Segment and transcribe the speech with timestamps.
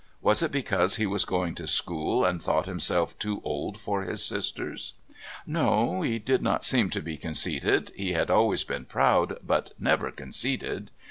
[0.19, 4.25] Was it because he was going to school, and thought himself too old for his
[4.25, 4.93] sisters?
[5.45, 10.09] No, he did not seem to be conceited he had always been proud, but never
[10.09, 10.89] conceited.